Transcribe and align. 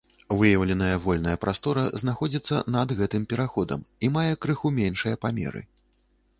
Выяўленая 0.37 0.95
вольная 1.03 1.35
прастора 1.43 1.83
знаходзіцца 2.03 2.63
над 2.77 2.95
гэтым 3.03 3.29
праходам 3.35 3.87
і 4.07 4.13
мае 4.19 4.27
крыху 4.47 4.75
меншыя 4.83 5.15
памеры. 5.27 5.61